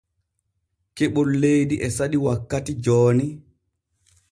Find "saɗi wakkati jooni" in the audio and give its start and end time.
1.97-3.25